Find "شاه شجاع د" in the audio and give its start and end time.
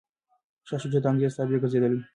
0.67-1.05